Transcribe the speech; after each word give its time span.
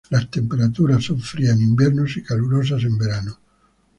Las 0.09 0.31
temperaturas 0.31 1.03
son 1.05 1.19
frías 1.19 1.55
en 1.55 1.61
invierno 1.61 2.05
y 2.07 2.23
calurosas 2.23 2.81
en 2.85 2.97
verano. 2.97 3.37